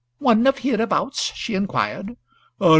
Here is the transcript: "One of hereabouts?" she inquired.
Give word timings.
"One 0.17 0.47
of 0.47 0.57
hereabouts?" 0.57 1.31
she 1.35 1.53
inquired. 1.53 2.17